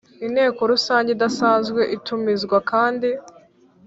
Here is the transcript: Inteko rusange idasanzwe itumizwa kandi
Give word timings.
Inteko 0.25 0.61
rusange 0.71 1.09
idasanzwe 1.15 1.81
itumizwa 1.95 2.57
kandi 2.71 3.09